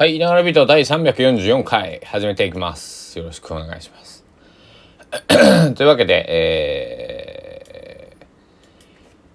[0.00, 3.18] はい、いながらビート第344回始めていきます。
[3.18, 4.24] よろしくお願いします。
[5.76, 8.16] というわけで、え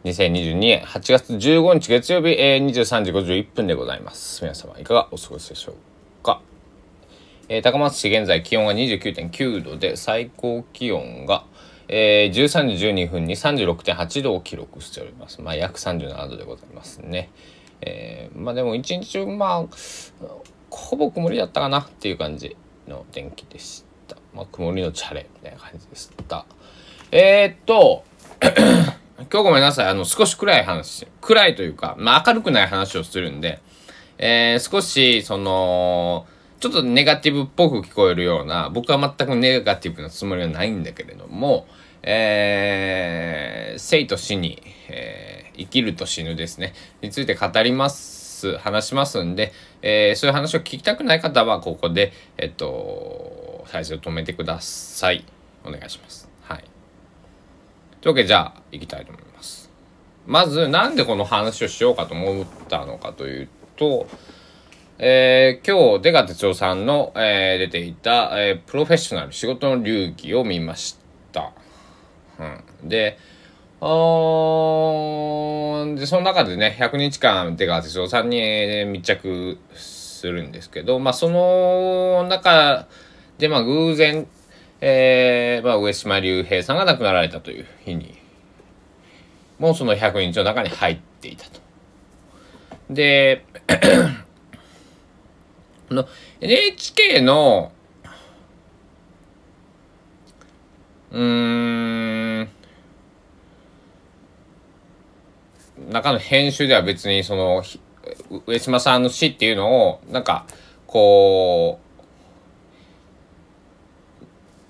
[0.04, 4.42] ー、2022年8月15日月曜日、えー、23時51分でございます。
[4.42, 6.42] 皆様いかがお過ごしでしょうか？
[7.48, 11.46] えー、高松市現在気温が29.9度で最高気温が、
[11.90, 15.44] えー、13時12分に36.8度を記録しております。
[15.44, 17.30] まあ約37度でございますね。
[17.82, 19.66] えー、まあでも一日中まあ
[20.70, 22.56] ほぼ曇りだったかなっていう感じ
[22.88, 24.18] の天気でした。
[24.34, 26.46] まあ、曇りのチャレみたいな感じでした。
[27.12, 28.04] えー、っと、
[29.18, 29.88] 今日ごめんなさい。
[29.88, 33.60] あの、少し暗い話、暗いというか、まあ、明るくない話をするんで、
[34.18, 36.26] えー、少し、その、
[36.60, 41.68] ちょっとネガティブっぽく聞こえるような、僕は全くネガティブなつもりはないんだけれども、
[42.02, 48.15] えー、生と死に、えー、生きると死ぬですね、について語ります。
[48.54, 55.26] ます話しますんで、えー、そういう話を聞きたくない方はここでえっと再生を止めてください。
[55.64, 56.30] お願いします。
[56.44, 56.64] はい。
[58.02, 59.72] というわけでじゃあ行きたいと思います。
[60.28, 64.08] まずなんでこの話をしようかと思ったのかというと
[64.98, 70.98] えー、今日、出川哲夫さんの、えー、出ていた、えー、プロフェッショナル仕事の流儀を見まし
[71.34, 71.52] た。
[72.40, 73.18] うん、で、
[75.96, 82.88] で、その中でね、100日間出川哲郎さんに、密着するんですけど、まあ、その中
[83.38, 84.28] で、まあ、偶然、
[84.82, 88.18] えー、まあ、上島竜兵さんが亡くなられたという日に、
[89.60, 91.60] もうその100日の中に入っていたと。
[92.90, 93.46] で、
[95.90, 96.08] の
[96.42, 97.72] NHK の、
[101.12, 102.50] うーん、
[105.90, 107.64] 中の編集では別にその
[108.46, 110.46] 上島さんの死っていうのをなんか
[110.88, 111.86] こう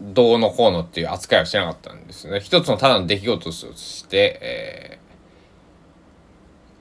[0.02, 2.40] どうのこうのっていう扱いはしなかったんですね。
[2.40, 5.00] 一つのただの出来事として、え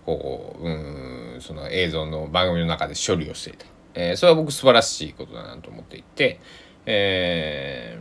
[0.02, 6.40] ー、こううんその映像の番組の中で処理をしていた、えー、それは僕素晴らしいことだなと思っていて、
[6.86, 7.98] え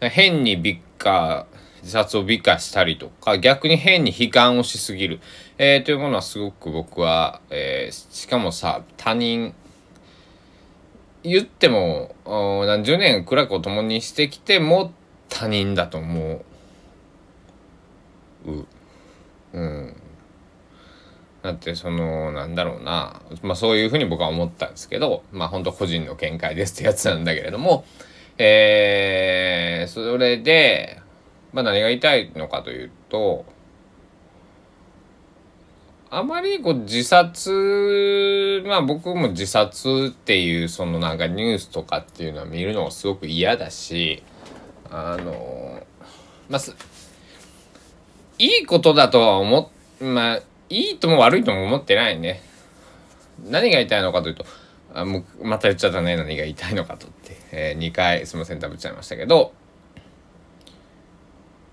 [0.00, 5.20] ー、変にビッカー自殺を美化したりとか、逆に変に悲観をしすぎる、
[5.58, 9.54] えー、というものはすごく僕は、えー、しかもさ、他人、
[11.22, 14.92] 言っても、何十年苦楽を共にしてきても
[15.28, 16.44] 他人だと思
[18.46, 18.66] う。
[19.52, 19.96] うん。
[21.42, 27.84] だってそのなんだろうなまあそういうふうに僕は思ったんですけどまあ本当個人の見解ですってやつなんだけれども
[28.38, 31.01] えー、それで
[31.52, 33.44] まあ何が言いたいのかというと、
[36.10, 44.22] あまりこう自殺、まあ僕も自殺っていうそのなんかニュースとかっていうのは見るのがすごく嫌だし、
[44.90, 45.82] あの、
[46.50, 46.60] まあ、
[48.38, 52.42] いいことだとは思っ、まあ、いいとも悪いとも思ってないね。
[53.48, 54.44] 何が言いたいのかというと、
[54.92, 59.54] あもうまた言っちゃったね、何が言いたいのかとって、えー、2回すいません、食べちゃいましたけど、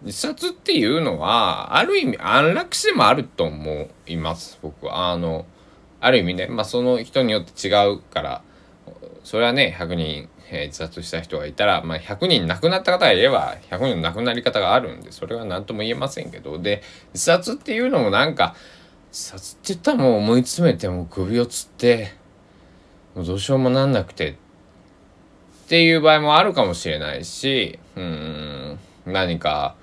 [0.04, 5.12] 自殺っていうのは、ある意味安楽死でもあると思います、僕は。
[5.12, 5.46] あの、
[6.00, 8.42] ある意味ね、まあその人によって違うから、
[9.24, 16.81] それはね、100人、えー、自殺した人がいたら、まあ100人亡くなった方がいれば、100人の亡くなり方があるんで、それは何とも言えませんけど、で、
[17.14, 18.56] 自殺っていうのもなんか、
[19.12, 22.14] 自殺って言ったらもう思い詰めてもう首をつって、
[23.16, 24.36] もうどうしようもなんなくて、っ
[25.68, 29.76] ていう場合もあるかもしれないし、うん、何か、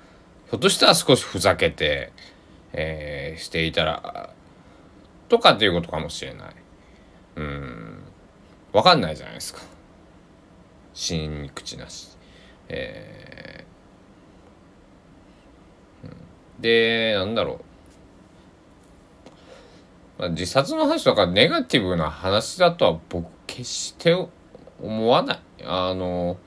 [0.49, 2.13] ひょっとしたら少しふざけて、
[2.71, 4.33] えー、していたら、
[5.27, 6.55] とかっていうことかもしれない。
[7.35, 7.99] うん。
[8.71, 9.61] わかんないじゃないですか。
[10.93, 12.17] 死に口なし。
[12.69, 17.59] えー、で、なんだろ
[20.17, 20.21] う。
[20.21, 24.15] まあ、自殺の話とかネガティブな話だとは僕決して
[24.81, 25.39] 思わない。
[25.65, 26.37] あの、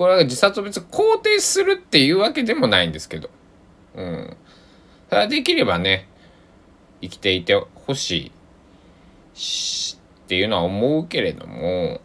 [0.00, 3.28] これは自殺を別に肯定するっていうわけでもないんですけど。
[3.94, 4.36] うん。
[5.10, 6.08] ただできればね、
[7.02, 8.32] 生きていてほし
[9.34, 12.00] いっていうのは思うけれども、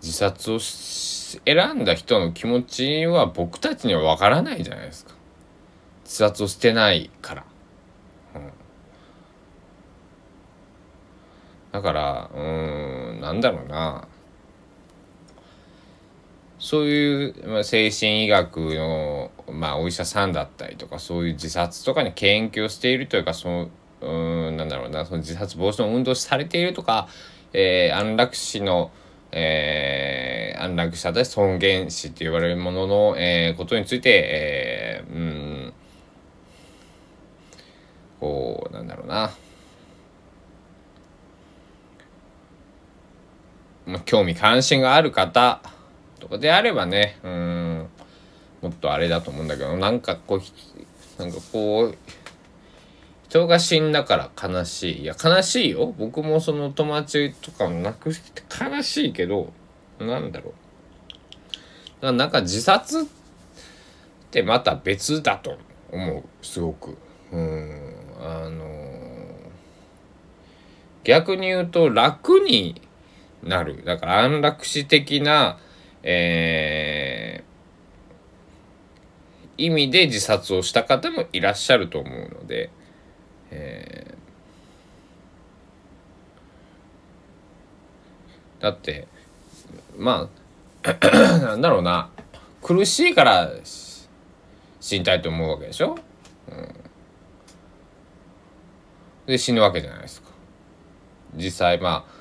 [0.00, 5.12] 自殺を選んだ人の気持ちは僕たちにはわからないじゃないですか。
[6.04, 7.44] 自殺をしてないから。
[8.36, 8.50] うん、
[11.72, 14.08] だから、うん、なんだろうな。
[16.58, 23.68] そういう、まあ、精神医学の、まあ、お医者さんだったりとかそういう自殺とかに研究をしているというかその
[24.00, 27.08] うんなんだろうなその自殺防止の運動されているとか、
[27.52, 28.90] えー、安楽死の
[29.32, 35.72] えー、安楽死だ尊厳死って言われるものの、えー、ことについて、えー、うん
[38.20, 39.30] こうなんだろうな。
[43.84, 45.60] まあ、興味関心がある方
[46.28, 46.38] とか。
[46.38, 47.88] であればねうん
[48.62, 51.98] もっとあれだと思うんだけどなんかこうなんかこう
[53.28, 55.02] 人が死んだから悲しい。
[55.02, 55.92] いや悲しいよ。
[55.98, 59.52] 僕もその友達とかを亡くして悲しいけど
[59.98, 60.54] なんだろ
[62.02, 62.12] う。
[62.12, 63.04] なんか自殺っ
[64.30, 65.58] てまた別だと
[65.90, 66.96] 思うすごく。
[67.32, 68.64] うんあの
[71.02, 72.80] 逆に言うと楽に
[73.42, 73.84] なる。
[73.84, 75.58] だから安楽死的な
[76.08, 82.70] えー、意味で自殺をした方もいらっしゃると思うので、
[83.50, 89.08] えー、だって
[89.98, 90.30] ま
[90.84, 90.94] あ
[91.40, 92.10] なんだろうな。
[92.62, 93.50] 苦しいから
[94.80, 95.96] 死にたいと思うわけでしょ、
[96.48, 96.74] うん、
[99.26, 100.30] で死ぬわけじゃないですか。
[101.36, 102.16] 実際まあ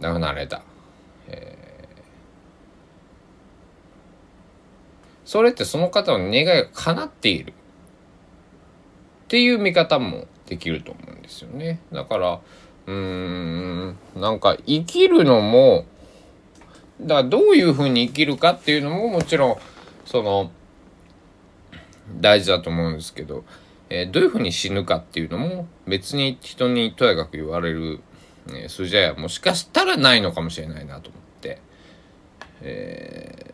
[0.00, 0.62] 亡くなられた、
[1.28, 7.52] えー、それってその方の願いが叶っている。
[9.24, 11.80] っていう見方もできると思うんですよね。
[11.92, 12.40] だから
[12.86, 15.86] うーんなんか生きるのも
[17.00, 19.56] だからどういうふうに生きるかっていうのももちろん
[20.04, 20.50] その
[22.20, 23.44] 大事だと思うんですけど、
[23.88, 28.00] えー、どういうふうに死ぬかっていうのも別に人にとやかく言われる、
[28.52, 31.60] え、数字はもしかしたらないのかもしれないなと思って、
[32.60, 33.53] え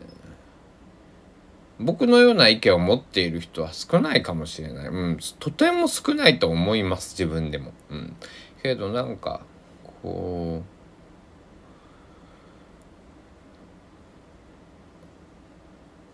[1.81, 7.73] 僕のような意見を持っている人は少ないかもしれない、うん、とても少ないと思います自分でも。
[7.89, 8.15] うん、
[8.61, 9.41] けどなんか
[10.03, 10.81] こう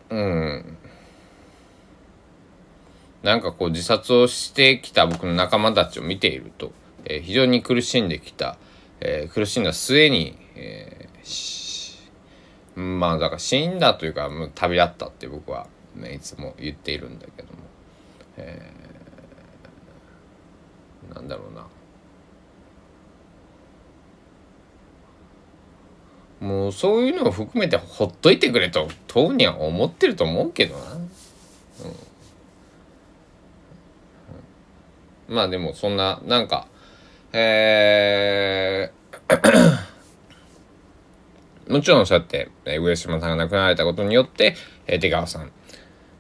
[0.10, 0.78] うん。
[3.24, 6.72] なんかこう自殺をしてきた僕の仲間たちを見ていると、
[7.06, 8.58] えー、非常に苦しんできた、
[9.02, 11.26] えー、苦しんだ末に、えー、
[12.78, 15.66] まあだから死んだというかもう旅立ったって僕は、
[15.96, 17.54] ね、いつも言っているんだけども、
[18.38, 21.66] えー、なんだろうな。
[26.40, 30.94] もうそういうのを含めてほっといてくれと当には思ってると思うけどな。
[35.30, 36.68] うん、まあでもそんななんか
[37.34, 39.87] えー
[41.70, 44.56] もちろんそうやって、えー、上島さんが亡くなられたことによって、
[44.88, 45.52] えー、出川さん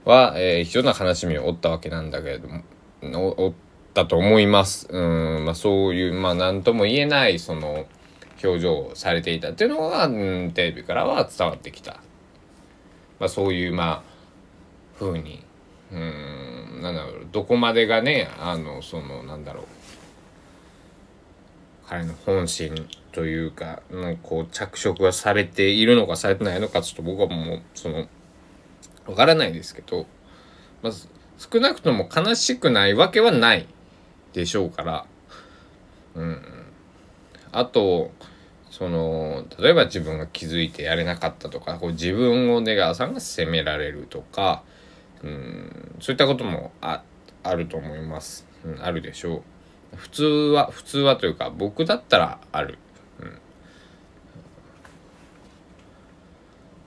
[0.05, 2.63] は、えー、非常な悲しみを負ったわけなんだけれども
[3.01, 3.53] 負っ
[3.94, 4.88] たと思います。
[4.89, 4.97] う
[5.41, 7.85] んまあそういうまあ何とも言えないその
[8.44, 12.01] 表情をされていたっていうのが、うん、テレビからは伝わってきた、
[13.19, 14.03] まあ、そういうまあ
[14.97, 15.44] ふうに
[15.91, 19.65] うんなんだろうどこまでがねあのそのなんだろう
[21.88, 22.88] 彼の本心
[23.18, 28.08] というかのこう着色がされているのかされてないのかちょっと僕はもうその
[29.08, 30.06] わからないですけど
[30.84, 31.08] まず
[31.40, 33.66] 少なくとも悲しくないわけはない
[34.34, 35.08] でしょうから
[36.14, 36.44] うん。
[37.52, 38.12] あと
[38.69, 44.62] その例えば自分が気づいてやれなかったとかこう自分を出川さんが責められるとか
[45.24, 47.02] うんそういったこともあ
[47.42, 49.42] あると思います、うん、あるでしょう。
[49.95, 52.78] 普通は普通はというか僕だったらある、
[53.19, 53.40] うん、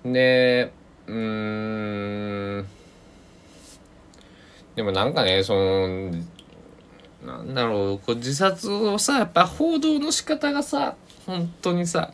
[0.05, 0.73] で
[1.07, 2.67] うーん。
[4.77, 6.11] でもなんかねその
[7.25, 12.13] なんだろうこう自殺をさやっぱ報道の仕方がさ本当にさ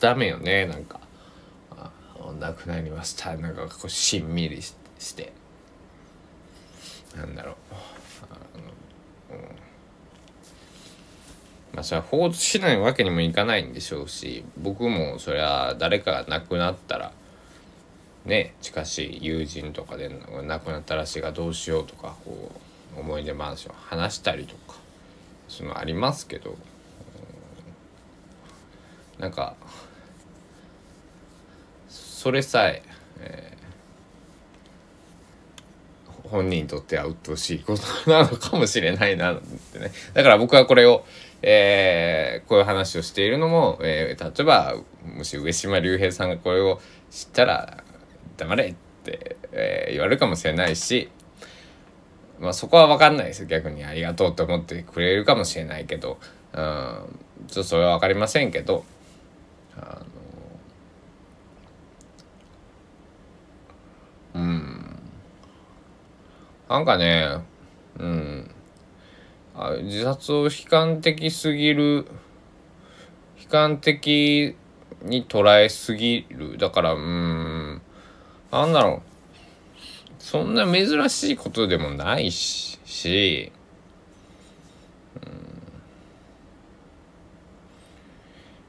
[0.00, 1.00] ダメよねなんか。
[1.70, 1.90] あ
[2.40, 3.36] 亡くなりました。
[3.36, 4.72] なんかこうしんみりし
[5.14, 5.32] て。
[7.16, 7.54] なんだろう
[8.22, 8.34] あ
[9.32, 9.46] の、うん、
[11.74, 17.12] まあそれは報道しないわけにもいかないんでしょうし僕もそれは誰かが亡くなったら
[18.24, 20.08] ね近しい友人とかで
[20.44, 22.52] 亡くなったらしいがどうしようとかこ
[22.96, 24.78] う思い出話を話したりとか
[25.48, 26.56] そのありますけど
[29.18, 29.56] なんか
[31.88, 32.82] それさえ
[33.20, 39.92] えー、本人にとっては鬱陶しいことなのかもしれないなってね。
[40.14, 41.04] だから僕はこれを、
[41.46, 44.76] えー、こういう話をしているのも、えー、例えば
[45.14, 47.84] もし上島竜兵さんがこれを知ったら
[48.38, 48.74] 黙れっ
[49.04, 51.10] て、えー、言われるかもしれないし
[52.40, 56.18] まあそこは分かんないです逆にありがとうって思ってくれるかもしれないけど、
[56.54, 58.84] うん、ちょっとそれは分かりませんけど
[59.76, 60.02] あ
[64.34, 64.98] のうん。
[66.70, 67.38] なんかね
[67.98, 68.43] うん。
[69.82, 72.06] 自殺を悲観的すぎる
[73.42, 74.56] 悲観的
[75.02, 76.58] に捉えすぎる。
[76.58, 77.82] だからうん
[78.50, 79.14] なんだろう。
[80.18, 83.52] そんな珍しいことでもないし、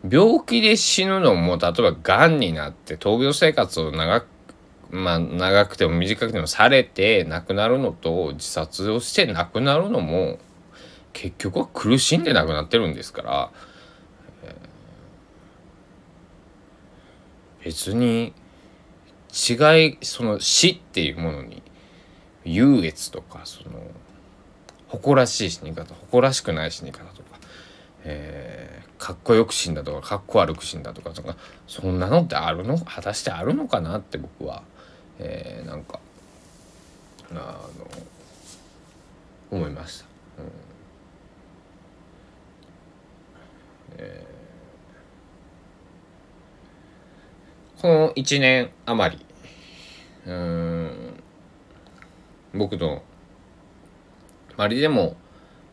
[0.03, 4.27] うん、病気で死ぬのも例えばがんになって闘病生活を長く
[4.91, 10.39] まあ長くても短くてもされて亡くなるのと自殺をして亡くなるのも
[11.17, 13.51] 結局は苦しんで亡くなってるんですから、
[14.43, 18.33] えー、別に
[19.33, 21.63] 違いその死っていうものに
[22.43, 23.79] 優越とかその
[24.89, 27.39] 誇らしい死に方誇らしくない死に方とか、
[28.03, 32.77] えー、かっこよく死んだとかかっこ悪く死んだとかとかそんなのってあるの？
[32.77, 34.63] 果たしてあるのかなって僕は、
[35.19, 36.01] えー、なんか
[37.31, 37.87] あの
[39.49, 40.05] 思いました。
[40.39, 40.51] うん
[43.97, 49.25] えー、この1年余り
[50.27, 51.23] うん
[52.53, 53.03] 僕の
[54.57, 55.17] 周りでも、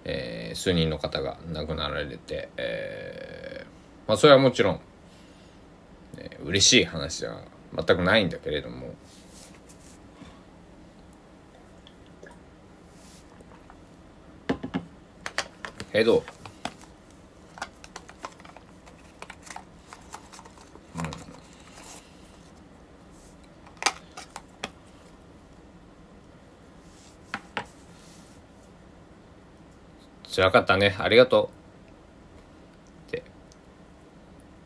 [0.04, 4.80] えー、数人の方が亡くなられて、えー、まあそれはもちろん、
[6.18, 7.42] えー、嬉しい話では
[7.74, 8.94] 全くないんだけれども。
[15.92, 16.24] けど
[30.34, 30.96] 辛かったね。
[30.98, 31.50] ありがと
[33.08, 33.08] う。
[33.10, 33.22] って。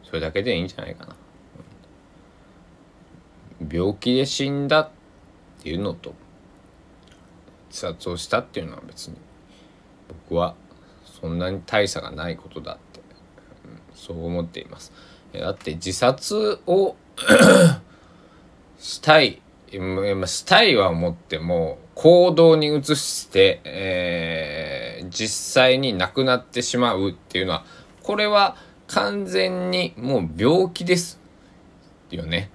[0.05, 1.17] それだけでいいんじゃないかな、
[3.69, 4.91] 病気で死んだっ
[5.61, 6.15] ていうのと
[7.69, 9.17] 自殺をしたっていうのは別に
[10.29, 10.55] 僕は
[11.05, 13.01] そんなに大差がないことだって、
[13.95, 14.93] そう思っています。
[15.33, 16.95] だって自殺を
[18.79, 24.76] したいしたいは思っても行動に移して、えー、
[25.11, 27.65] 実際に亡くなってしまうっていうのは
[28.03, 31.19] これは完全にもう病気です
[32.11, 32.51] よね。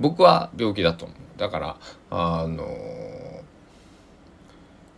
[0.00, 1.76] 僕は病気だと思うだから
[2.10, 2.66] あのー、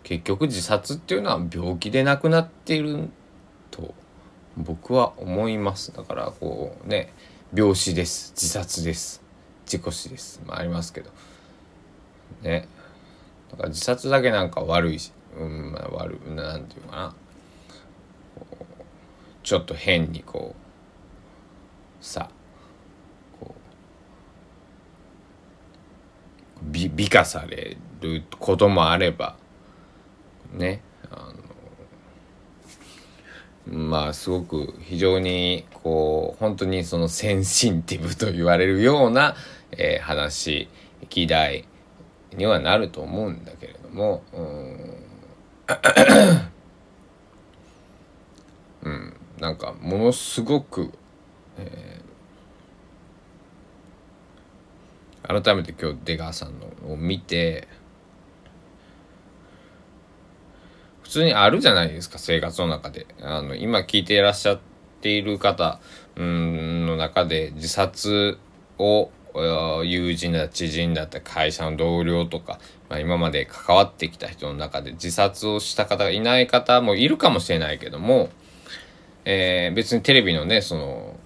[0.03, 3.09] 結局自殺っていうのは病気で亡くなっている
[3.71, 3.95] と
[4.57, 5.93] 僕は思います。
[5.93, 7.13] だからこうね
[7.55, 8.33] 病死です。
[8.35, 9.23] 自殺です。
[9.67, 11.11] 事故死です、まあ、ありますけど。
[12.43, 12.69] ね。
[13.51, 17.15] だから自殺だけなんか悪いし、うんまあ、悪なんていうかな。
[19.43, 22.29] ちょっと変にこうさ
[23.39, 23.55] こ
[26.57, 29.37] う美美化されることもあれば
[30.53, 31.33] ねあ
[33.69, 39.37] のまあすごく非常にこう本当にそのセンシティブと言われるような
[39.73, 40.69] えー、話
[41.11, 41.65] 議題
[42.35, 44.96] にはなると思うんだけれどもうん、
[48.83, 49.17] うん。
[49.39, 50.93] なんかものすごく、
[51.59, 57.69] えー、改めて今日出川さんのを見て
[61.03, 63.07] 普通にあるじゃないですか生活の中で。
[63.21, 64.61] あの今聞いていらっしゃっ
[65.01, 65.81] ている方
[66.17, 68.39] うんの中で自殺
[68.79, 69.11] を
[69.85, 78.31] 友人だ知人だった会社の同僚とか、まあ、今まで関わってきた人の中で自殺をした方がいない方もいるかもしれないけども、
[79.25, 81.17] えー、別にテレビのねその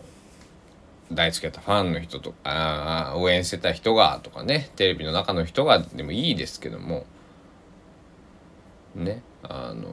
[1.12, 7.04] 大好きだったファンの人とか応援してた人がとかねテレビの中の人がでもいいですけども
[8.94, 9.88] ねあの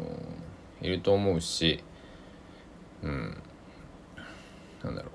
[0.82, 1.84] いると思うし
[3.04, 3.42] うん
[4.84, 5.10] なんだろ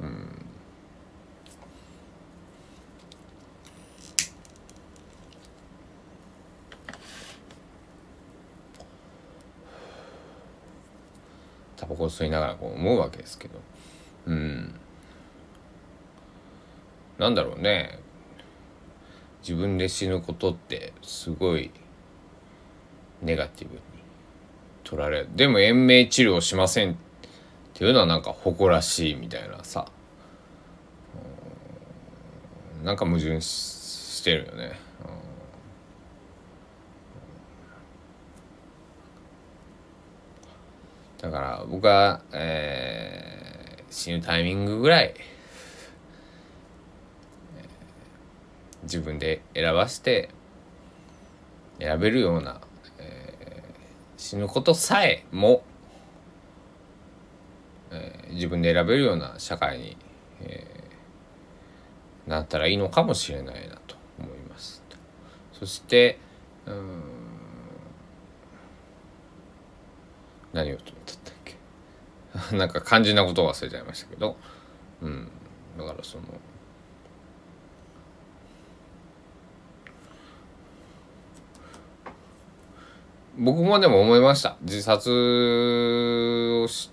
[0.00, 0.45] ううん。
[11.76, 13.60] タバコ吸いながらこう思うわけですけど。
[14.26, 14.74] うん。
[17.18, 17.98] なんだろうね。
[19.42, 21.70] 自分で死ぬことってすごい
[23.22, 23.80] ネガティブに
[24.84, 25.28] 取られる。
[25.34, 26.96] でも延命治療しませんっ
[27.74, 29.86] ていうのはなんか誇らしいみたいなさ。
[32.82, 34.85] なんか矛盾してるよね。
[41.20, 45.14] だから僕は、えー、死ぬタイミングぐらい、
[48.82, 50.28] 自分で選ばせて
[51.80, 52.60] 選べるような、
[52.98, 55.64] えー、死ぬことさえも、
[57.90, 59.96] えー、自分で選べるような社会に、
[60.40, 64.82] えー、なったらいいのかもしれないなと思います。
[65.52, 66.18] そして
[66.66, 67.02] うん
[70.52, 70.95] 何をと
[72.52, 74.36] なんか肝心なことを忘れちゃいましたけど、
[75.02, 75.28] うん、
[75.78, 76.24] だからその
[83.38, 84.56] 僕もでも思いました。
[84.62, 85.10] 自殺
[86.64, 86.90] をし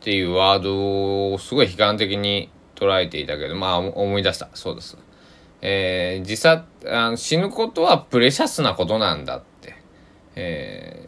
[0.00, 4.50] っていうワードをすごい悲観的に捉えていたけどまあ思い出した。
[4.52, 4.98] そうです。
[5.62, 9.74] えー、自殺あの死ぬことはプレシャスなことなんだって、
[10.36, 11.07] え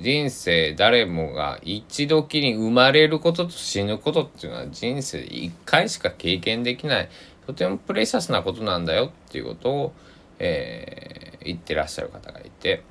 [0.00, 7.08] 人生誰もが一度きり生まれることと死ぬことっていうのは人生一回しか経験できない。
[7.46, 9.92] とてもプレシャスなことなんだよっていうことを、
[10.38, 12.82] えー、言ってらっしゃる方がいて、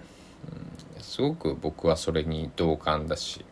[0.96, 3.44] うん、すごく僕はそれに同感だし。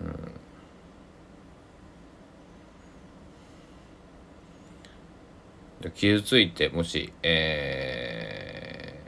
[0.00, 0.43] うん。
[5.90, 9.00] 傷ついてもしえ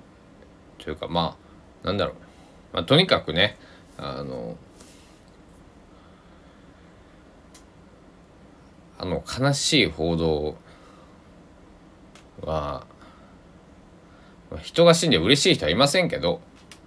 [0.79, 1.37] ー、というかま
[1.83, 2.15] あなんだろう、
[2.73, 3.57] まあ、とにかくね
[3.99, 4.57] あの
[8.99, 10.57] あの悲しい報道
[12.43, 12.87] は、
[14.51, 16.41] まあ、人が死んで嬉しい人はいませんけど、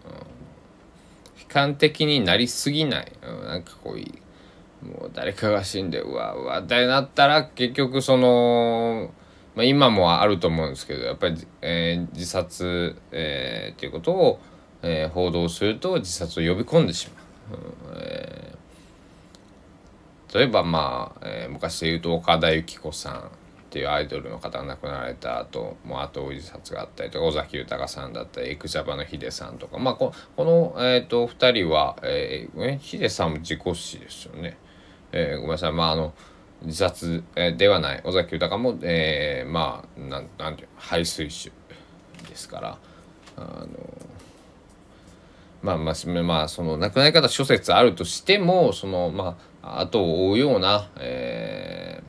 [0.06, 9.12] うん、悲観的になりすぎない、うん、なんかこうもう誰かが死んでうわうわってなったら結局その
[9.60, 14.40] まあ、今もあると思うんですけどやっぱり、えー、自殺、えー、っていうことを、
[14.82, 17.60] えー、報道すると自殺を呼び込んでしまう。
[17.92, 23.22] うんえー、例えばまあ、えー、昔で言うと岡田由紀子さんっ
[23.70, 34.58] ていうアイドルの方が亡くなられた後もう後追い自殺があったりとか尾崎豊さんだったりエクジャバのヒデさんとかまあここの、えーと、2人は、えー、ヒデさんも事故死ですよね。
[35.12, 36.14] えー、ごめんなさいまああの
[36.64, 38.02] 自殺、え、ではない。
[38.04, 41.52] 尾崎豊も、えー、まあなんなんていう排水種
[42.28, 42.78] ですから
[43.38, 43.68] あの
[45.62, 52.02] まあまあまあその亡くなり方諸説あるとしてもそのまあ後を追うような、え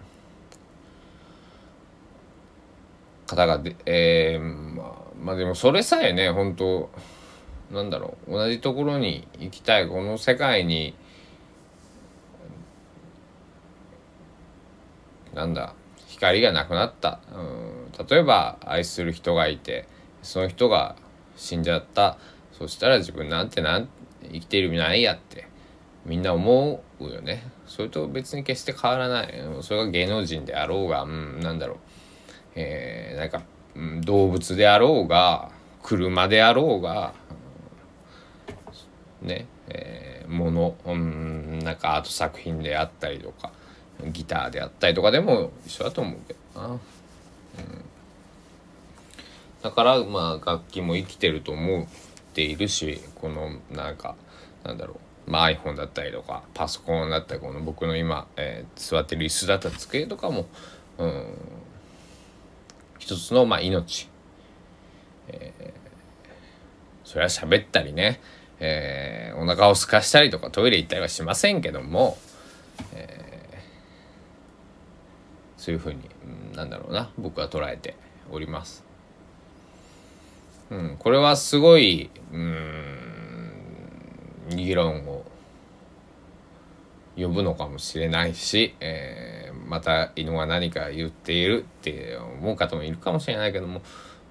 [3.27, 6.91] ー、方がで、えー、まあまあでもそれさえね本当
[7.73, 10.95] なんだろう同じところに行きたいこの世界に
[15.35, 15.75] なんだ
[16.09, 17.21] 光がなくなった。
[17.33, 18.07] うん。
[18.07, 19.87] 例えば愛する人がいて
[20.23, 20.97] その人が
[21.37, 22.19] 死んじゃった。
[22.53, 23.89] そしたら自分なんてなん
[24.23, 25.49] 生きている意味ないやって
[26.05, 27.45] みんな思うよね。
[27.67, 29.33] それと別に決して変わらない。
[29.63, 31.79] それが芸能人であろうが、うん、なんだろう、
[32.55, 33.43] えー、なんか、
[34.05, 35.51] 動物であろうが
[35.83, 37.15] 車であろうが、
[39.23, 39.47] ね。
[39.69, 43.53] えー、物、うん、なんかアート作品であったりとか。
[44.07, 46.79] ギターであったりとかでも一緒だと思うけどな、うん、
[49.63, 51.87] だからまあ楽器も生きてると思っ
[52.33, 54.17] ているしこのなんか
[54.65, 60.47] なんだろう、まあ、iPhone だったりとかパソコンだったりこの僕の今、えー、座ってる椅子だった机とかも、
[60.99, 61.25] うん、
[62.99, 64.09] 一つのまあ命、
[65.29, 65.73] えー、
[67.05, 68.21] それは喋ったりね、
[68.61, 72.17] えー、お腹を空かしたりとかトイレ行ったりはしませんけども、
[72.95, 73.30] えー
[75.61, 76.01] そういうふうに、
[76.51, 77.95] うん、なんだろうな僕は捉えて
[78.33, 78.83] おります。
[80.71, 82.97] うん、これはすごいうん
[84.49, 85.25] 議論を
[87.15, 93.83] 呼ぶのかもしれないし、えー、また犬は何か言っているって思う方もいるかもしれないけども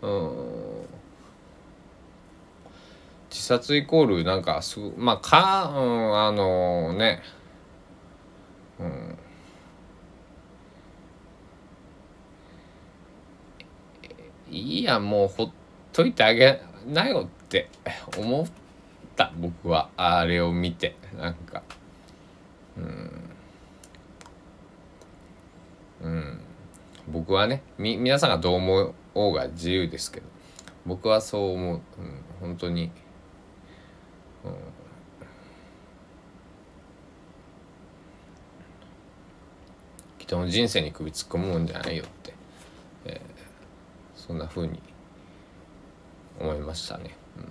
[0.01, 0.85] うん
[3.29, 7.21] 自殺イコールなんかすまあか、うん、あのね
[8.79, 9.17] うん
[14.49, 15.51] いいやもうほっ
[15.93, 17.69] といてあげなよって
[18.17, 18.47] 思っ
[19.15, 19.89] た僕は。
[19.97, 21.63] あれを見てなんか。
[22.77, 23.29] うん。
[26.01, 26.39] うん。
[27.07, 30.27] 僕はねみ皆さんがどう思おうが自由ですけど。
[30.85, 31.81] 僕はそう思う、うん、
[32.39, 32.85] 本当に、
[34.43, 34.51] うん、
[40.17, 42.33] 人の人生に首突っ込むんじゃないよって、
[43.05, 43.38] えー。
[44.29, 44.79] そんな風に
[46.39, 47.15] 思いましたね。
[47.35, 47.45] うん、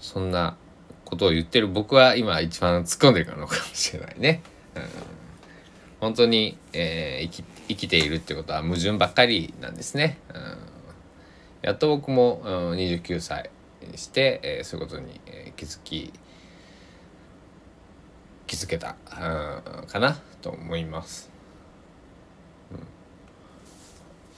[0.00, 0.56] そんな
[1.04, 4.42] ことを言ってる僕は今一番突っ込んでるのかもしれないね。
[4.74, 4.82] うん、
[6.00, 10.18] 本当に、えー、生き生きているってことは矛盾ばっかりなんですね。
[10.34, 10.58] うん、
[11.62, 13.50] やっと僕も、うん、29歳
[13.88, 16.12] にして、えー、そういうことに、えー、気づき
[18.48, 21.37] 気づけた、うん、かなと思います。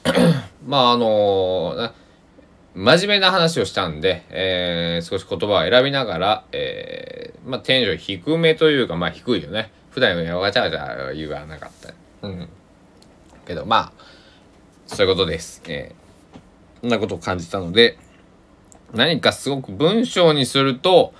[0.67, 1.93] まああの
[2.75, 9.73] 真面目な話をしたんで、えー、少し言葉を選びながら、えー、まあテンション低めというか、まあ低いよね。
[9.91, 11.93] 普段よりガチャガチャ言わなかった。
[12.27, 12.49] うん。
[13.45, 14.05] けど、まあ、
[14.87, 15.63] そういうことです。
[15.67, 17.99] えー、そんなことを感じたので、
[18.95, 21.13] 何かすごく文章にすると、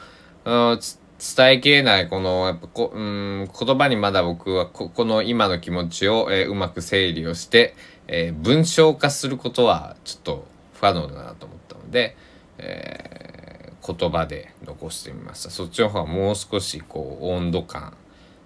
[0.45, 0.81] うん
[1.21, 7.77] 伝えきれない、この、やっぱこ、うん、言葉にまだ僕はこ、この今の気持ちを、えー、うまく整理をして、
[8.13, 12.17] えー、文章化することはちょっと不可能だなと思ったので、
[12.59, 15.51] えー、言葉で残してみました。
[15.51, 17.97] そっちの方がもう少し、こう、温度感、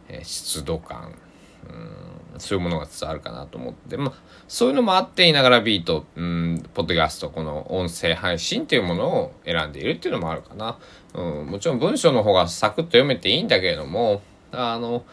[0.09, 1.15] えー、湿度感、
[2.35, 4.13] うん、そういうものが伝わるかなと思って、まあ、
[4.49, 10.77] そういうのもあっていながらビート、うん、ポッドキャスト、この音声配信っていうものを選んでいるっていうのもあるかな。
[11.15, 14.21] うん、もちろん文章の方がサクッと読めていいんだけれども、
[14.53, 15.07] あの、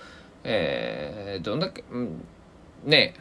[0.43, 2.25] えー、どんだけ、うん、
[2.83, 3.13] ね、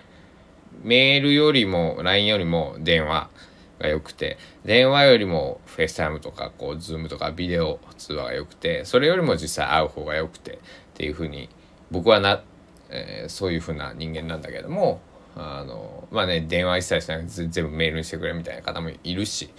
[0.83, 3.31] メールよりも LINE よりも電話
[3.79, 10.59] が良くて、電話よりも FaceTime とか、こう、Zoom とかビデオ通話が良くて、それよりも実際会う方が良くてっ
[10.95, 11.49] ていうふうに、
[11.91, 12.43] 僕はな、
[12.91, 15.01] えー、そういうふうな人間なんだけども、
[15.37, 19.51] あの、まあね、電話一切しなくて全部メールにしてくれみたいな方もいるし、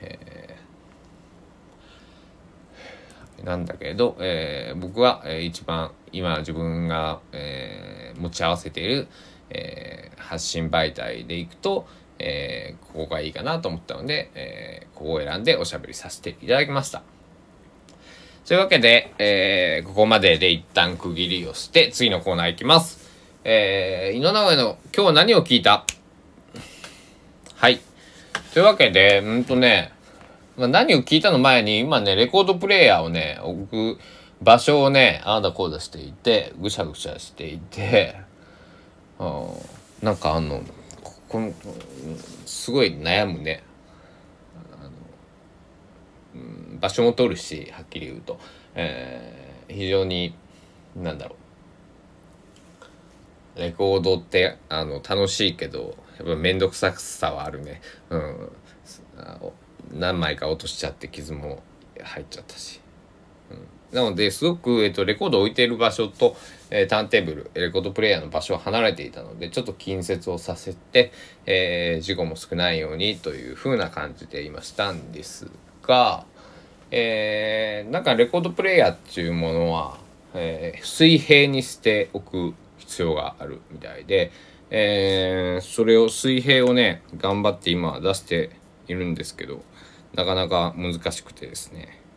[0.00, 9.08] えー、なんだけど、えー、僕は、えー、一番今自分が、えー、持ち合わせている、
[9.50, 11.86] えー、発信媒体でいくと、
[12.18, 17.02] えー、ここがいいかなと思ったので、えー、ここを選んでおしゃべりさせていただきました。
[18.46, 23.06] というわけで、え、ここまでで一旦区切りをして、次のコーナー行きます。
[23.44, 25.84] えー、井上の今日何を聞いた？
[27.54, 27.78] はい。
[28.54, 29.92] というわけで、うんとね、
[30.56, 33.98] まあ、何を聞いたの前に、今ね、レコードプレーヤーをね、置く
[34.42, 38.16] 場所をね、ああだこうだしていて、ぐしゃぐしゃしていて、
[39.18, 39.52] あ
[40.02, 40.62] なんかあの、
[41.28, 41.52] この、
[42.46, 43.62] すごい悩むね。
[44.72, 44.90] あの、
[46.34, 46.38] う
[46.76, 48.38] ん、場所も取るし、はっきり言うと。
[48.74, 50.34] えー、非常に、
[50.96, 51.48] なんだろう。
[53.58, 58.50] レコードってあの楽しいけどやっぱ面倒くさくさはあるねうん
[59.92, 61.62] 何枚か落としちゃって傷も
[62.00, 62.80] 入っちゃったし、
[63.92, 66.36] なのですごく、えっと、レコードを置いている場所と、
[66.70, 71.12] えー、ターンテーブルレコードプレーヤーの場所は離れていたのでちょっと近接をさせて、
[71.46, 75.50] えー、事故も少ないようにという風な感じで今したんです
[75.82, 76.26] が、
[76.90, 79.98] えー、なんかレコードプレーヤーっていうものは、
[80.34, 84.30] えー、水平にしておく必要があるみたいで、
[84.70, 88.50] えー、それを水平をね頑張って今出して
[88.86, 89.62] いるんですけど
[90.14, 92.07] なかなか難しくてですね。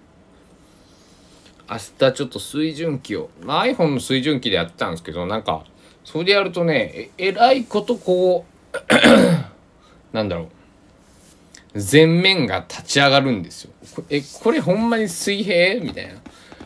[1.72, 5.64] 明日ちょっと水準器を、まあ、iPhone の水準器でやってたんですけどなんか
[6.04, 8.78] それでやるとねええらいことこう
[10.14, 10.48] なんだろう。
[11.74, 13.72] 前面が立ち上がるんですよ。
[14.10, 15.82] えこれほんまに水平？
[15.82, 16.16] みたいな、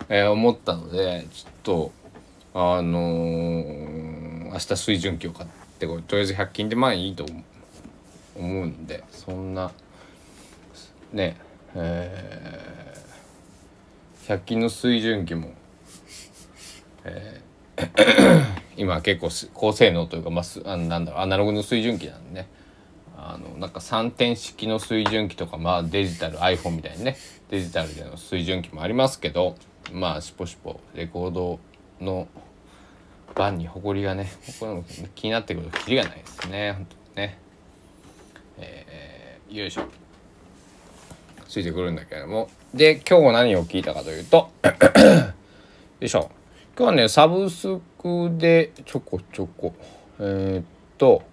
[0.10, 1.92] えー、思ったのでちょっと
[2.56, 7.24] あのー、明日水準器を買ってこれとりあえず100均でまあいいと
[8.36, 9.72] 思うんでそんな
[11.14, 11.38] ね
[11.76, 12.85] えー、
[14.28, 15.54] 100均の水準器も、
[17.04, 22.48] えー、 今結構高性能というか、まあ、あなんだろうアナログの水準器なんでね。
[23.18, 27.18] あのなんか3点式の水準器とかまあデジタル iPhone みたいにね
[27.50, 29.56] デジタルでの水準器もありますけど
[29.92, 31.60] まあしぽしぽレコード
[32.00, 32.28] の
[33.34, 34.30] バンに埃がね
[35.16, 36.74] 気になってくるとキリがないですね。
[36.74, 37.40] 本当にね。
[38.58, 39.86] えー、よいしょ。
[41.48, 42.50] ついてくるんだけれども。
[42.76, 44.72] で今日何を聞いたかというと よ
[46.02, 46.30] いしょ。
[46.78, 49.74] 今日はねサブスクでちょこちょこ
[50.20, 50.64] えー、っ
[50.98, 51.24] と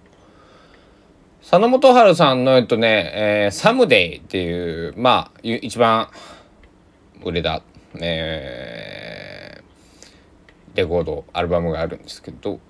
[1.41, 6.11] 佐野元春さんのえっとね、えー、サムデイっていうまあ一番
[7.25, 7.61] 売れた、
[8.01, 8.82] えー
[10.75, 12.61] レコードアルバムがあるんですけど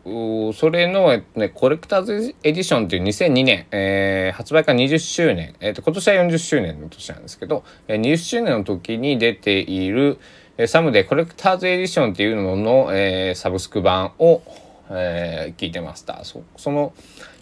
[0.52, 10.18] それの、えね、コレクターズエディションという2002年、えー、発売から20周年、えーと、今年は40周年の年なんですけど、えー、20周年の時に出ている、
[10.56, 14.42] え、サムでコレクターズエディションっていうのの、えー、サブスク版を、
[14.90, 16.24] えー、聞いてました。
[16.24, 16.92] そその、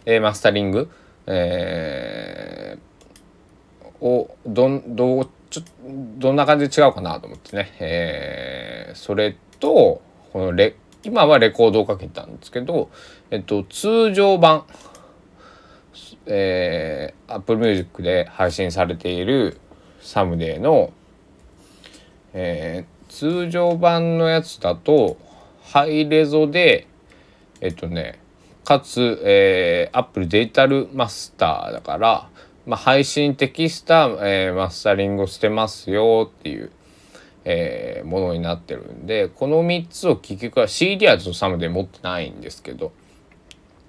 [0.05, 0.90] えー、マスタリング、
[1.27, 5.62] えー、をどんどちょ
[6.18, 12.90] どんな感じで違うかなと思ってね、えー、それとこのレ今はレコードをかけたんですけど、
[13.31, 14.64] えっと、通常版
[16.27, 19.59] えー、Apple Music で配信されている
[20.01, 20.93] サムデーの、
[22.33, 25.16] えー、通常版のやつだと
[25.62, 26.87] ハイレゾで
[27.61, 28.21] えっとね
[28.64, 32.29] かつ、えー、Apple デジタルマスターだから、
[32.66, 36.71] まあ、配信適した、えー、マスタリングをしてますよっていう、
[37.44, 42.92] えー、ものになってるんでこの3つを結局は CD はちょっとサムで持ってないんですけど、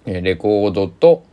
[0.05, 1.23] えー、レコードと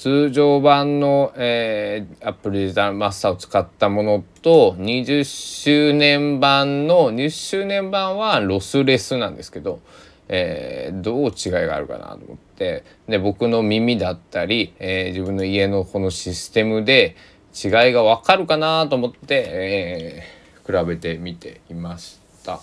[0.00, 9.80] 通常版の、えー、アップルデジタルマスターを使ったものと20周年版の20周年版はロスレスなんですけど、
[10.28, 17.14] えー、どう違いがあるかなと思ってで僕の耳だったり、えー、自分の家のこのシステムで
[17.52, 20.39] 違いがわかるかなと思って、えー、
[20.70, 22.60] 比べてみていました。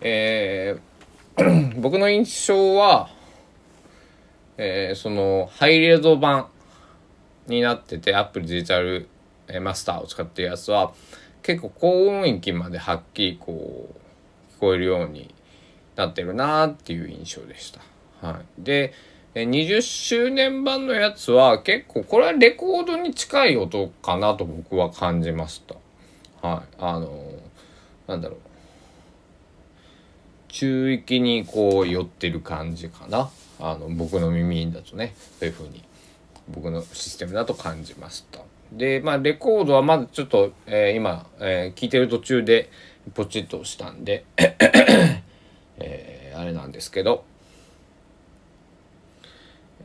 [0.00, 3.10] えー、 僕の印象は
[4.60, 6.48] えー、そのハイレゾ版
[7.46, 9.08] になっててアップルデジタル
[9.62, 10.92] マスターを使ってるやつは
[11.42, 15.32] 結構高音域まではっきりこう聞こえるように
[15.94, 17.80] なってるなっていう印象でした。
[18.20, 18.92] はい、で
[19.34, 25.76] 20周年版のやつは結構これはレコードに近い音かなと僕は感じました。
[26.42, 27.32] はい、あの
[28.06, 28.38] なんだろう
[30.48, 33.30] 中域にこう寄ってる感じかな。
[33.60, 35.82] あの僕の耳だとねそういう風に
[36.48, 38.40] 僕のシステムだと感じました。
[38.72, 42.70] でまあレコードはまだちょっと、えー、今、えー、聞いてる途中で
[43.14, 44.24] ポチッとしたんで
[45.78, 47.24] えー、あれなんですけど、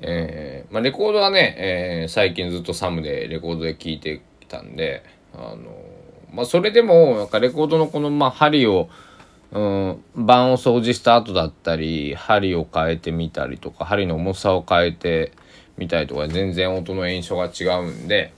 [0.01, 5.82] えーまあ、レコードはね、えー、最近ずっとサムでレコードで聴いてきたんであの
[6.33, 8.89] まあそれでもなんかレコードのこのまあ針を
[9.53, 15.31] うん、盤を掃除した後だったり針を変えてみたりとか針の重さを変えて
[15.77, 18.33] みたりとか全然音の印象が違うんで、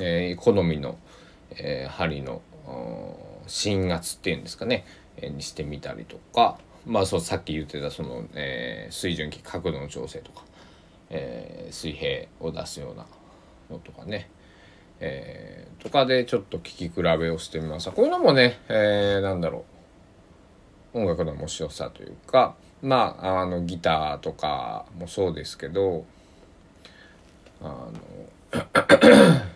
[0.00, 0.98] えー、好みの、
[1.52, 2.42] えー、針の
[3.46, 4.84] 芯圧っていうんですかね、
[5.18, 10.42] えー、にしてみたりとかまあそうさっき言ってたその、えー、水準器角度の調整とか、
[11.10, 13.06] えー、水平を出すような
[13.70, 14.28] のとかね、
[15.00, 17.92] えー、とかでちょっと聞き比べをしてみました。
[17.92, 19.76] こういうのもね、えー、なんだろう。
[20.96, 26.06] 音楽の面白さというかまああのギターとかもそうですけど
[27.60, 27.92] あの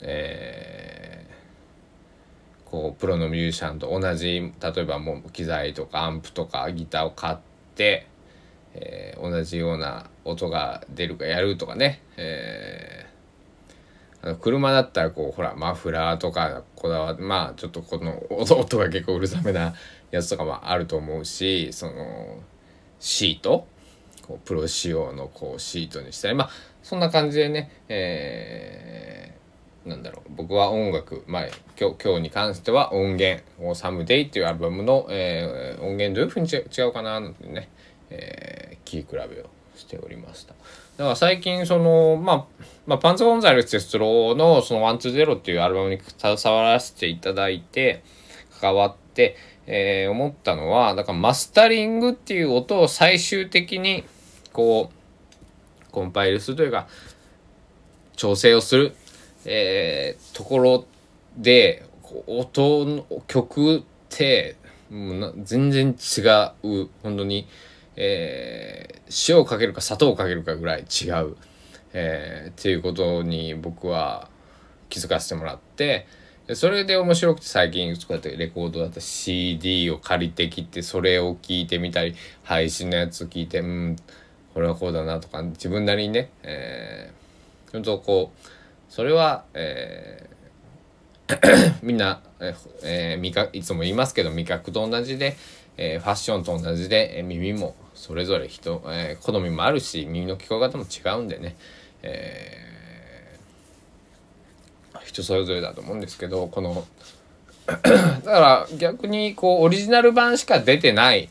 [0.00, 7.36] えー、こうプロのミュージシャンと同じ例えばもう機材とかアンプとかギターを買っ
[7.74, 8.06] て、
[8.74, 13.07] えー、同じような音が出るかやるとかね、えー、
[14.40, 19.74] 車だったらこうほらマフラーとかこだわってまあちょっとこの音が結構うるさめな
[20.10, 22.38] やつとかもあると思うしその
[22.98, 23.66] シート
[24.26, 26.50] こうプロ仕様のこうシートにしたりまあ
[26.82, 31.46] そんな感じでね、えー、なんだろう僕は音楽、まあ、
[31.78, 33.42] 今日今日に関しては音源
[33.74, 37.68] 「サムデイっていうアルバムの、えー、音源どういうふうに違うかななんてね、
[38.10, 40.54] えー、聞き比べをしておりました。
[40.98, 42.46] だから最近その、まあ、
[42.84, 48.02] まあ、パンツ・ゴンザレス・テストロのその120っていうアルバムに携わらせていただいて、
[48.60, 49.36] 関わって、
[49.68, 54.04] えー、思ったのは、だからマスタリングっていう音を最終的に、
[54.52, 56.88] こう、コンパイルするというか、
[58.16, 58.96] 調整をする、
[59.44, 60.84] えー、ところ
[61.36, 61.86] で、
[62.26, 64.56] 音の曲って、
[64.90, 66.22] もう全然違
[66.64, 67.46] う、本当に、
[68.00, 71.36] えー、塩をかけるか砂糖をかけるかぐらい違う、
[71.92, 74.28] えー、っていうことに僕は
[74.88, 76.06] 気づかせてもらって、
[76.54, 83.96] それで面白くて最近こうやってレコードだった CD を借りてきてそれを聞いてみたり配信のやつを聞いてうん
[84.54, 88.48] これはこうだなとか自分なりにね、えー、本当こう
[88.88, 92.22] それは、えー、 みんな、
[92.82, 95.36] えー、味覚いつも言いますけど味覚と同じで、
[95.76, 101.56] えー、ファッションと同じで、えー、耳もそれぞれ人、えー、好みもあるし耳の聞こえ方も違うんでね、
[102.02, 102.68] えー
[105.08, 106.86] 人それぞれだと思うんですけどこの
[107.66, 111.28] だから逆にこうオリジナル版しか出てない、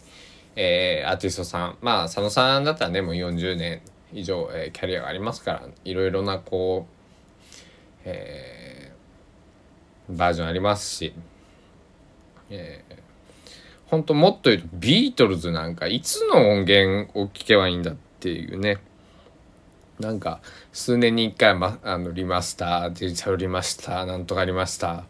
[0.56, 1.78] えー、アーティストさん。
[1.82, 3.82] まあ佐野さんだったらねもう40年
[4.14, 11.14] 以上、えー、キャリアがありますからいろいろなこう、えー、バージョンありますし、
[12.52, 12.96] えー、
[13.88, 18.78] 本当もっと言うとビートルズなんかいつの音源を聴けばいいんだっていうね。
[20.00, 25.04] なんか数年に一回、ま、あのリマスターデジタルリマスターなんとかリマスター、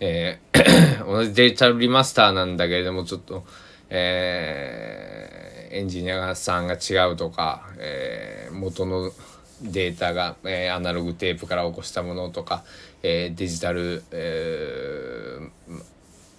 [0.00, 3.44] えー 同じデジタルリマスターなんだけれどもちょっと、
[3.90, 9.12] えーエンジニアさんが違うとか、えー元の
[9.60, 12.64] データが、えーアナログテープから起こしたものとか、
[13.02, 15.38] えーデジタル、え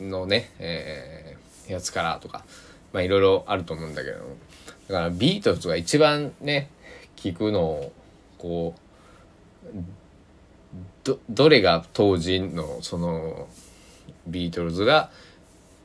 [0.01, 1.18] ーのね、えー
[1.69, 2.43] やつからとか
[2.91, 4.17] まあいろいろあると思うんだけど。
[4.89, 6.69] だからビートルズが一番ね
[7.15, 7.93] 聞くのを
[8.39, 8.73] こ
[9.63, 9.67] う
[11.03, 13.47] どどれが当時のその
[14.25, 15.11] ビートルズが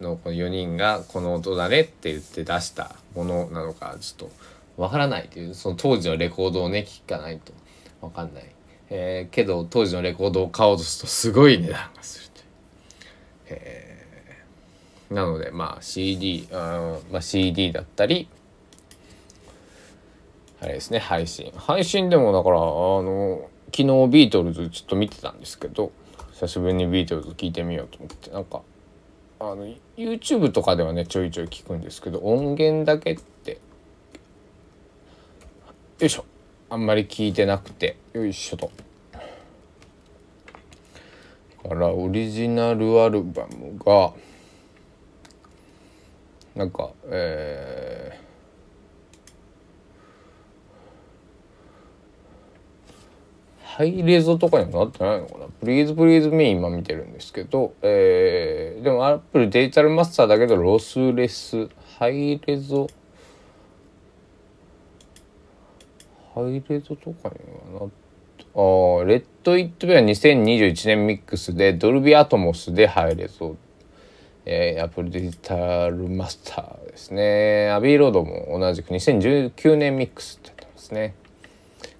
[0.00, 7.52] のこの4人がこの音だねって言って出したものなのかちょっとわからないというその当時のレコードをね聞かないと。
[8.00, 8.44] わかんない、
[8.90, 12.46] えーけど当時のレコードを買おうとするとすごい値段がするという。
[13.46, 13.83] えー
[15.10, 18.28] なのでまあ CD あ、まあ、CD だったり
[20.60, 25.92] あれですね配信配信でもだからあの昨日ビートルズちょっと見てたんですけど
[26.32, 28.62] 久しぶりにビートルズ聞いてみようと思ってなんか
[29.40, 33.60] あの YouTube とかではねちょいちょい聞くんですけど音源だけって
[35.98, 36.24] よいしょ
[36.70, 38.70] あんまり聞いてなくてよいしょと。
[41.68, 44.12] からオリジナルアルバムが
[46.54, 48.24] なんかえー
[53.76, 55.46] ハイレゾとかにはなってないのかな？
[55.46, 62.86] Please Please Me 今見てるんですけど、えー、でも Apple Digital Master だけどロスレスハイレゾ？
[66.36, 67.34] ハイレゾとかに
[67.74, 73.56] はなってあレッド・イット・ベは2021年ミックスでドルビー・アトモスでハイレゾ。
[74.46, 77.70] えー、アプルデジタルマスターですね。
[77.70, 81.14] アビーロードも同じく2019年ミックスってやってますね。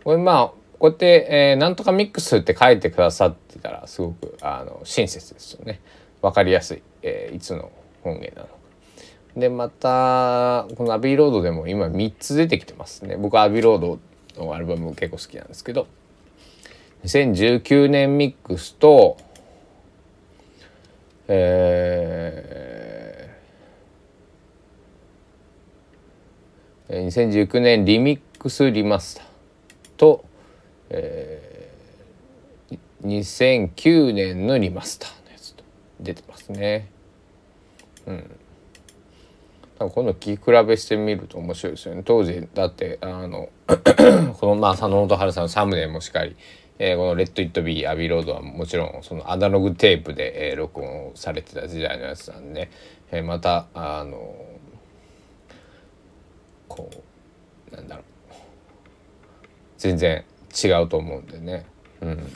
[0.03, 0.47] これまあ
[0.79, 5.81] こうやって、えーなんとかミックスって書いてくださってたらすごくあの親切ですよね。
[6.21, 8.55] 分かりやすい、えーいつの本源なのか。
[9.37, 13.17] でまたこのアビーロードでも今3つ出てきてますね。
[13.17, 13.99] 僕はアビーロード
[14.45, 15.87] のアルバム結構好きなんですけど。
[17.05, 19.19] 2019年ミックスと
[21.27, 29.27] えー、2019年リミックスリマスター
[29.97, 30.25] と、
[30.91, 35.65] えー、2009年のリマスターのやつと
[36.01, 36.91] 出てますね。
[38.07, 38.31] うん。
[39.79, 42.03] 多分この聞き比べしてみると面白いですよね。
[42.05, 43.49] 当時だってあの
[44.39, 46.37] このまあ佐野元春さんのサムネもしっかり、
[46.79, 52.69] えーこの「レッド・イット・ビー・アビー・ロード」はもちろんそのアナログテープで、えー録音されてた時代のやつなんで、
[53.13, 54.35] えーまたあの
[56.69, 56.91] こ
[57.73, 58.05] うなんだろう。
[59.79, 60.25] 全然
[60.65, 61.67] 違うと思うんでね。
[62.01, 62.33] うん。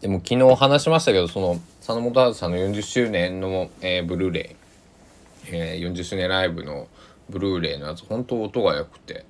[0.00, 4.56] でも昨日話しましたけどその佐野元春さんの40周年の、えーブルーレイ、
[5.46, 6.88] えー40周年ライブの
[7.30, 9.24] ブルーレイのやつ本当音が良くて、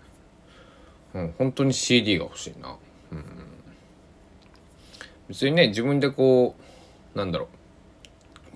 [1.14, 2.76] うん、本当に CD が欲しいな、
[3.10, 3.24] うん、
[5.28, 6.54] 別にね自分でこ
[7.14, 7.48] うなんだろう。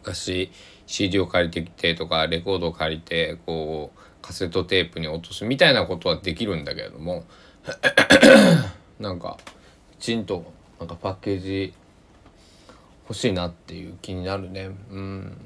[0.06, 0.50] 昔
[0.86, 7.24] CD を借りてきてとかレコードを借りてこうカセットテープに落とすみたいなことはできるんだけれども
[9.00, 9.36] なんか
[9.98, 11.74] きちんとなんかパッケージ
[13.08, 14.70] 欲しいなっていう気になるね。
[14.90, 15.36] うん。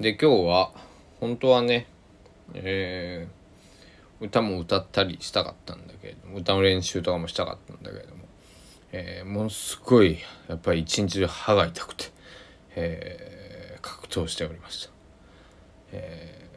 [0.00, 0.70] で今日は
[1.20, 1.86] 本当はね
[2.54, 3.37] えー
[4.20, 8.24] 歌も歌ったりしたかったんだけれども歌の練習とかもしたかったんだけれども、
[8.92, 12.04] えーものすごいやっぱり一日中歯が痛くて、
[12.74, 14.92] えー格闘しておりました、
[15.92, 16.48] え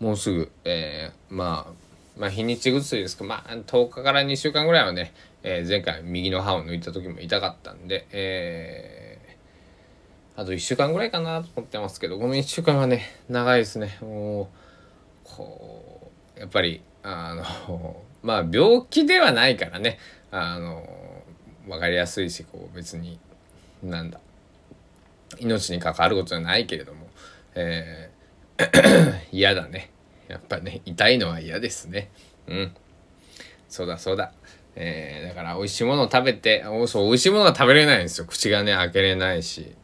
[0.00, 1.72] ーもうすぐ、えーまあ
[2.16, 5.12] まあ日にち薬ですけどまあ10日から2週間ぐらいはね、
[5.42, 9.28] えー前回右の歯を抜いた時も痛かったんで、えー
[10.40, 13.98] あと1週間ぐらいかなと思ってますけどごめん1週間はね長いですね。
[14.00, 14.67] もう
[15.36, 17.34] こうやっぱりあ
[17.68, 19.98] の まあ病気ではないからね。
[20.30, 20.86] あの
[21.66, 23.18] 分かりやすいしこう別に
[23.82, 24.20] なんだ。
[25.38, 27.06] 命に関わることじゃないけれども、
[27.54, 29.90] えー 嫌だね。
[30.26, 32.10] やっぱね痛いのは嫌ですね。
[32.46, 32.76] うん。
[33.68, 34.32] そうだそうだ。
[34.74, 38.26] えーだから美味しいものを食べておそう美味しいものが食べれないんですよ。
[38.26, 39.74] 口がね開けれないし。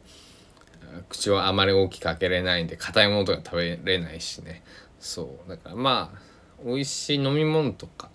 [1.09, 4.63] 口をあまり大きく開けれないんで硬いものとか食べれないしね。
[5.05, 6.19] そうだからまあ
[6.65, 8.09] 美味しい飲み物とか、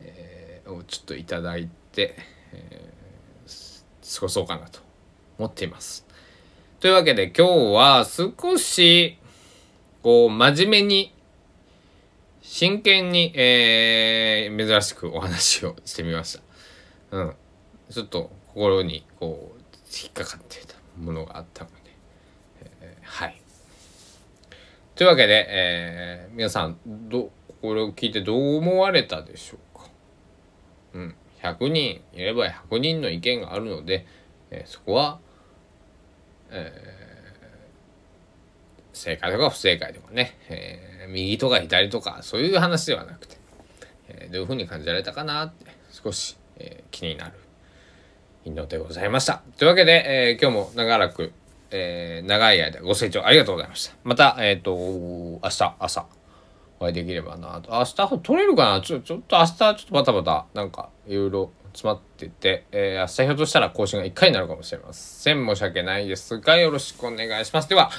[0.00, 2.16] えーをちょっといただいて、
[2.52, 4.80] えー過ごそうかなと
[5.38, 6.06] 思っています
[6.80, 9.18] というわけで今日は少し
[10.02, 11.12] こう、真面目に、
[12.40, 16.40] 真剣に、えー、珍しくお話をしてみまし
[17.10, 17.18] た。
[17.18, 17.34] うん。
[17.90, 19.60] ちょっと心に、こう、
[19.92, 21.76] 引っかかってたものがあったので、
[22.80, 23.40] えー、はい。
[24.98, 26.76] というわけで、えー、皆さん、
[27.08, 27.30] ど、
[27.62, 29.84] これを聞いてどう思われたでしょうか？
[30.94, 31.14] うん。
[31.40, 34.08] 100人いれば100人の意見があるので、
[34.50, 35.20] えー、そこは、
[36.50, 43.36] えー、正解とか不正解とかね、えー、右とか左とかそういう話ではなくて、
[44.08, 47.34] えー、どういうふうに感じられたかなって少し、えー、気になる
[48.44, 49.42] 引用でございました。
[49.58, 51.30] というわけで、えー、今日も長らく、
[51.70, 53.94] えー、長い間ご清聴ありがとうございました。
[54.04, 56.06] また、えっ、ー、と、明日朝
[56.80, 57.72] お会いできればなと。
[57.72, 58.80] 明日取れるかな？
[58.80, 65.46] ちょ、ちょっと明日ちょっとバタバタ、なんかいろいろ詰まってて、えー、明日ひょっとしたら更新が1回になるかもしれません。
[65.46, 67.68] 申し訳ないですが、よろしくお願いします。
[67.68, 67.90] では、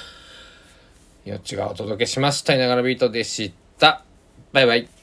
[1.24, 2.54] よっちがお届けしました。
[2.54, 4.02] いながらビートでした。
[4.52, 4.99] バイバイ。